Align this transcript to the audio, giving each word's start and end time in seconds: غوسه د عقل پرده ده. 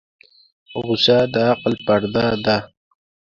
غوسه 0.81 1.17
د 1.33 1.35
عقل 1.49 1.73
پرده 1.85 2.25
ده. 2.45 2.57